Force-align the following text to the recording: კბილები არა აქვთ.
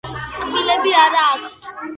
კბილები 0.45 0.95
არა 1.03 1.23
აქვთ. 1.37 1.73